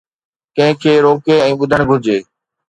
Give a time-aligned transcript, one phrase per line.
[0.55, 2.17] ڪنهن کي روڪي ۽ ٻڌائڻ گهرجي.